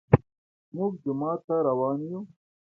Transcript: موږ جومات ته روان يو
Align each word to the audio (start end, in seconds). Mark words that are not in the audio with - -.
موږ 0.75 0.91
جومات 1.03 1.39
ته 1.47 1.55
روان 1.67 1.97
يو 2.09 2.19